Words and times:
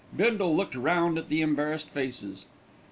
Bindle 0.17 0.55
looked 0.57 0.73
round 0.73 1.19
at 1.19 1.29
the 1.29 1.41
embarrassed 1.43 1.91
faces. 1.91 2.47